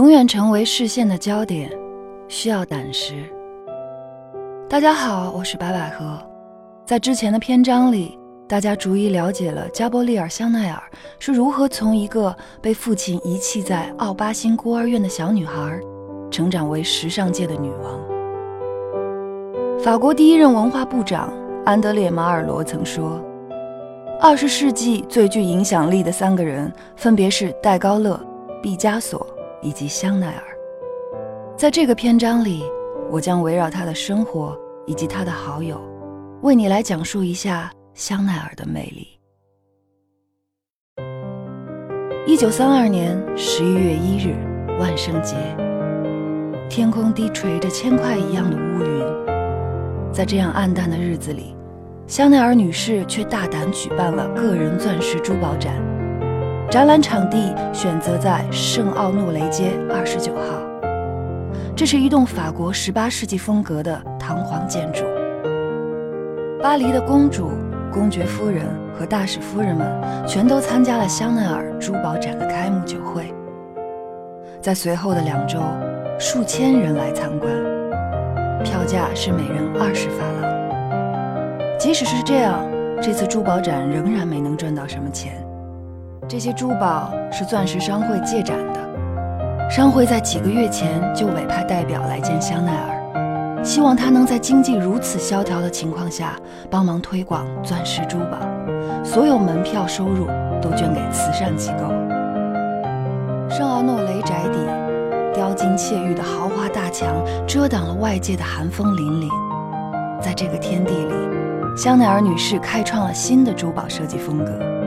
[0.00, 1.70] 永远成为视线的焦点，
[2.26, 3.22] 需要胆识。
[4.66, 6.18] 大家好，我是白百合。
[6.86, 8.18] 在之前的篇章里，
[8.48, 10.82] 大家逐一了解了加波利尔·香奈儿
[11.18, 15.78] 是如何从一个被父亲遗弃在奥巴辛孤儿院的小女孩，
[16.30, 18.00] 成长为时尚界的女王。
[19.84, 21.30] 法国第一任文化部长
[21.66, 23.22] 安德烈·马尔罗曾说
[24.18, 28.18] ：“二十世纪最具影响力的三个人，分别是戴高乐、
[28.62, 29.26] 毕加索。”
[29.62, 30.44] 以及香奈儿，
[31.56, 32.64] 在这个篇章里，
[33.10, 35.80] 我将围绕他的生活以及他的好友，
[36.42, 39.06] 为你来讲述一下香奈儿的魅力。
[42.26, 44.34] 一九三二年十一月一日，
[44.78, 45.36] 万圣节，
[46.68, 51.54] 天空低垂着铅块一样的乌云，在这样暗淡的日子里，
[52.06, 55.74] 香奈儿女士却大胆举办了个人钻石珠宝展。
[56.70, 60.40] 展览场地选择在圣奥诺雷街二十九号，
[61.74, 65.02] 这是一栋法国十八世纪风格的堂皇建筑。
[66.62, 67.50] 巴黎的公主、
[67.92, 68.64] 公爵夫人
[68.96, 69.84] 和大使夫人们
[70.28, 73.34] 全都参加了香奈儿珠宝展的开幕酒会。
[74.60, 75.58] 在随后的两周，
[76.20, 77.52] 数千人来参观，
[78.62, 81.68] 票价是每人二十法郎。
[81.80, 82.64] 即使是这样，
[83.02, 85.44] 这次珠宝展仍然没能赚到什么钱。
[86.30, 96.36] 这些珠宝是钻石商会借展的，商会在几个月前就委派代表来见香奈儿，希望他能在经济如此萧条的情况下
[96.70, 98.38] 帮忙推广钻石珠宝，
[99.02, 100.28] 所有门票收入
[100.62, 101.88] 都捐给慈善机构。
[103.52, 104.58] 圣奥诺雷宅邸
[105.34, 107.08] 雕金砌玉的豪华大墙
[107.44, 109.28] 遮挡了外界的寒风凛凛，
[110.22, 111.12] 在这个天地里，
[111.76, 114.79] 香奈儿女士开创了新的珠宝设计风格。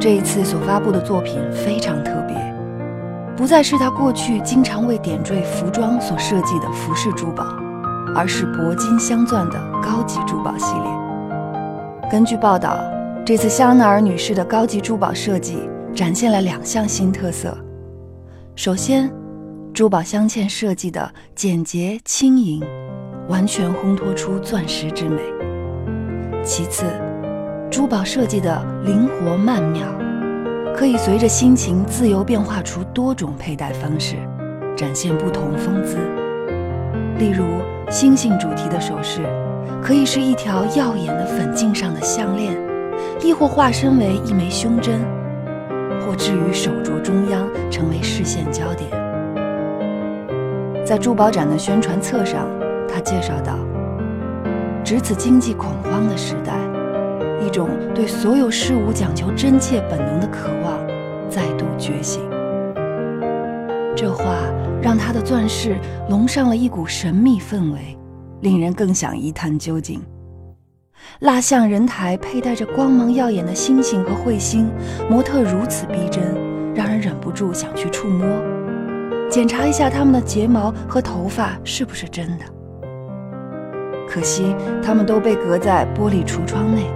[0.00, 2.34] 这一次所发布的作品非常特别，
[3.36, 7.44] 不再是他过去经常为点缀服装所设计的服饰珠宝，
[8.16, 12.10] 而是铂金镶钻的高级珠宝系列。
[12.10, 12.78] 根据报道，
[13.26, 17.54] 这次香奈儿女士的高级珠宝设计展现了两项新特色：
[18.56, 19.12] 首先，
[19.74, 22.64] 珠宝镶嵌设计的简洁轻盈，
[23.28, 25.20] 完全烘托出钻石之美；
[26.42, 26.86] 其次，
[27.70, 29.86] 珠宝设计的灵活曼妙，
[30.74, 34.16] 可以随着心情自由变化出多种佩戴方式，
[34.76, 35.96] 展现不同风姿。
[37.18, 37.44] 例如，
[37.88, 39.20] 星星主题的首饰，
[39.80, 42.56] 可以是一条耀眼的粉镜上的项链，
[43.22, 45.00] 亦或化身为一枚胸针，
[46.00, 48.90] 或置于手镯中央，成为视线焦点。
[50.84, 52.48] 在珠宝展的宣传册上，
[52.88, 53.56] 他介绍道
[54.82, 56.54] ：“值此经济恐慌的时代。”
[57.44, 60.78] 一种对所有事物讲求真切本能的渴望
[61.28, 62.22] 再度觉醒。
[63.96, 64.36] 这话
[64.80, 65.76] 让他的钻饰
[66.08, 67.98] 笼上了一股神秘氛围，
[68.40, 70.00] 令人更想一探究竟。
[71.20, 74.70] 蜡像人台佩戴着光芒耀眼的星星和彗星，
[75.10, 76.22] 模特如此逼真，
[76.74, 78.26] 让人忍不住想去触摸，
[79.28, 82.44] 检查一下他们的睫毛和头发是不是真的。
[84.08, 86.86] 可惜，他们都被隔在玻璃橱窗内。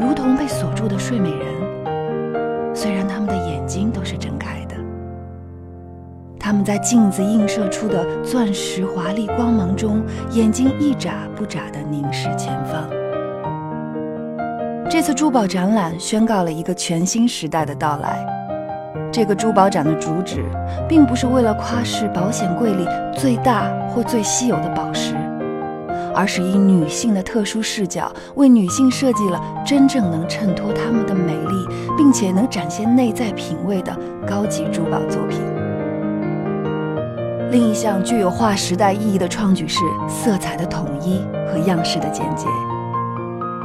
[0.00, 4.74] 如同被锁住的睡美人，虽然他们的眼睛都是睁开的，
[6.38, 12.88] 他们在镜子映射出的钻石华丽光芒中，眼睛一眨不眨地凝视前方。
[14.90, 18.24] 这次珠宝展览宣告了一个全新时代的到来。
[19.10, 20.44] 这个珠宝展的主旨，
[20.88, 25.13] 并不是为了夸示保险柜里最大或最稀有的宝石。
[26.14, 31.66] 而是以女性的特殊视角，为女性设计了真正能衬托她们的美丽，
[31.96, 33.94] 并且能展现内在品味的
[34.26, 35.40] 高级珠宝作品。
[37.50, 42.46] 另一项具有划时代意义的创举是色彩的统一和样式的简洁。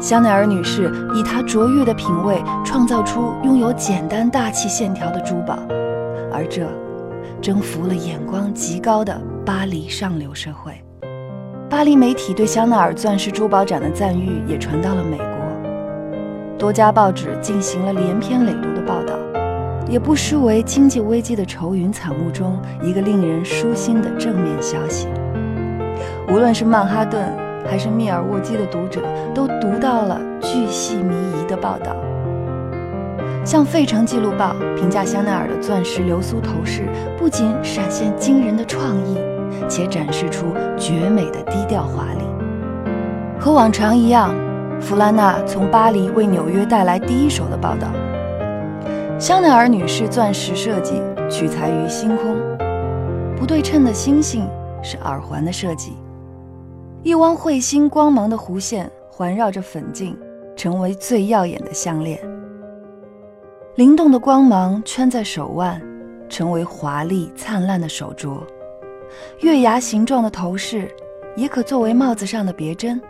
[0.00, 5.58] 香奈儿女士以她卓越的品味，创造出拥有简单大气线条的珠宝，
[6.32, 6.66] 而这
[7.40, 10.72] 征服了眼光极高的巴黎上流社会。
[11.72, 15.26] 巴黎媒体对香奈儿钻石珠宝展的赞誉也传到了美国，
[16.58, 19.14] 多家报纸进行了连篇累牍的报道，
[19.88, 25.08] 也不失为经济危机的愁云惨雾中一个令人舒心的正面消息。
[26.28, 27.26] 无论是曼哈顿
[27.66, 29.00] 还是密尔沃基的读者，
[29.34, 31.96] 都读到了巨细靡遗的报道。
[33.46, 36.82] 像《费城记录报》评价香奈儿的钻石流苏头饰，
[37.16, 39.16] 不仅闪现惊人的创意。
[39.72, 42.26] 且展示出绝美的低调华丽。
[43.40, 44.34] 和往常一样，
[44.78, 47.88] 弗拉纳从巴黎为纽约带来第一手的报道。
[49.18, 52.36] 香奈儿女士钻石设计取材于星空，
[53.34, 54.46] 不对称的星星
[54.82, 55.94] 是耳环的设计，
[57.02, 60.14] 一汪彗星光芒的弧线环绕着粉镜，
[60.54, 62.20] 成为最耀眼的项链。
[63.76, 65.80] 灵动的光芒圈在手腕，
[66.28, 68.36] 成为华丽灿烂的手镯。
[69.40, 70.88] 月牙形状的头饰
[71.36, 73.00] 也可作为帽子上的别针。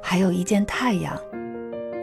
[0.00, 1.18] 还有一件太阳，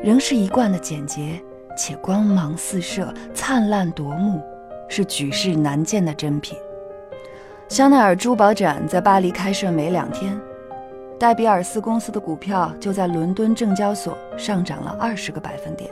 [0.03, 1.41] 仍是一贯的简洁。
[1.77, 4.41] 且光芒四射、灿烂夺目，
[4.89, 6.57] 是举世难见的珍品。
[7.69, 10.37] 香奈儿珠宝展在巴黎开设没两天，
[11.17, 15.89] 戴比尔斯公司的股票就在伦敦证交所上涨了二十个百分点。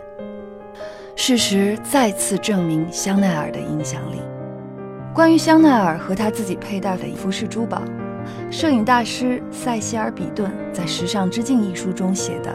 [1.16, 4.20] 事实再次证明香奈儿的影响力。
[5.14, 7.82] 关于香奈儿和他自己佩戴的服饰珠宝，
[8.50, 12.54] 摄影大师塞西尔·比顿在《时尚之境》一书中写的：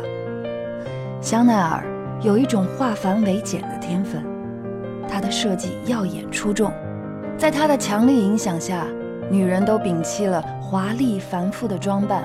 [1.21, 1.85] 香奈儿。
[2.23, 4.25] 有一种化繁为简的天分，
[5.07, 6.73] 它的设计耀眼出众，
[7.37, 8.87] 在它的强力影响下，
[9.29, 12.25] 女人都摒弃了华丽繁复的装扮，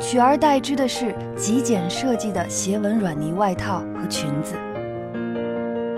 [0.00, 4.54] 取而代之的是极简设计的斜纹软呢外套和裙子。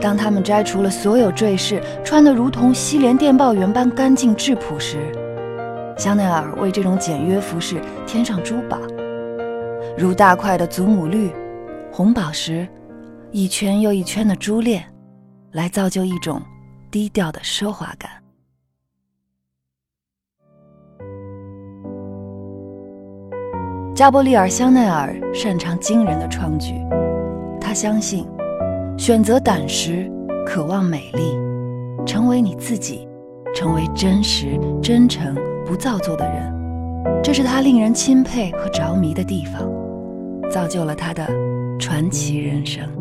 [0.01, 4.99] 当他们摘除了所有坠饰，穿得如同西联电报员般干净质朴时，
[5.97, 8.79] 香奈儿为这种简约服饰添上珠宝，
[9.97, 11.33] 如大块的祖母绿、
[11.93, 12.67] 红宝石。
[13.31, 14.83] 一圈又一圈的珠链，
[15.53, 16.41] 来造就一种
[16.91, 18.11] 低调的奢华感。
[23.95, 26.73] 加伯利尔·香奈儿擅长惊人的创举，
[27.61, 28.27] 他相信，
[28.99, 30.11] 选择胆识，
[30.45, 31.39] 渴望美丽，
[32.05, 33.07] 成为你自己，
[33.55, 39.63] 成为真实、真诚、不造作的人，这是他令人钦佩和着迷的地方，
[40.51, 41.25] 造就了他的
[41.79, 42.98] 传奇人生。